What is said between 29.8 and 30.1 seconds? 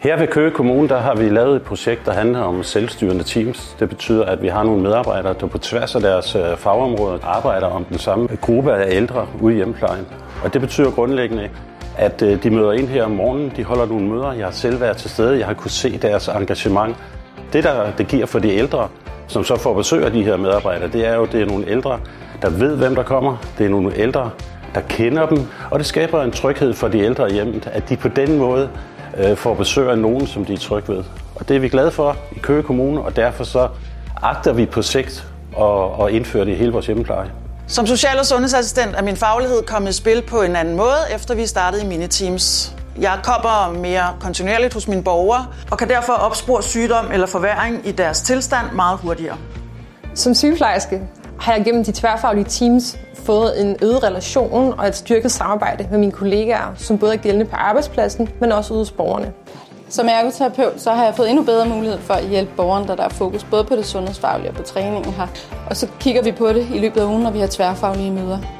af